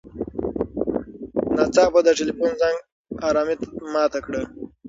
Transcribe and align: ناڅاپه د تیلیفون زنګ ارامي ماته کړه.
ناڅاپه 1.55 1.99
د 2.03 2.07
تیلیفون 2.19 2.51
زنګ 2.61 2.77
ارامي 3.27 3.55
ماته 3.93 4.19
کړه. 4.25 4.41